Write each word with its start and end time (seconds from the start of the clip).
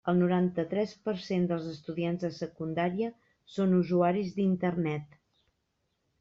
El 0.11 0.15
noranta-tres 0.19 0.93
per 1.09 1.13
cent 1.25 1.45
dels 1.51 1.67
estudiants 1.73 2.23
de 2.29 2.31
secundària 2.39 3.11
són 3.59 3.77
usuaris 3.83 4.35
d'Internet. 4.41 5.23